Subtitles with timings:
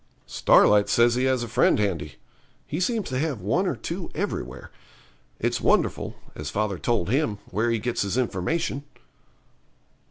[0.25, 2.15] 'Starlight says he has a friend handy;
[2.65, 4.71] he seems to have one or two everywhere.
[5.39, 8.83] It's wonderful, as father told him, where he gets information.'